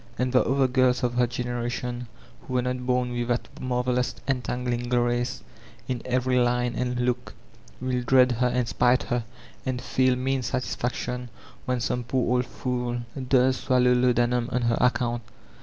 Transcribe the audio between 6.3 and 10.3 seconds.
line and look, will dread her and spite her, and feel